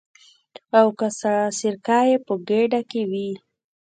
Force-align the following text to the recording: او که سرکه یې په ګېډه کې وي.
او 0.77 0.87
که 0.99 1.07
سرکه 1.59 1.99
یې 2.09 2.17
په 2.25 2.33
ګېډه 2.47 2.81
کې 2.89 3.01
وي. 3.11 3.29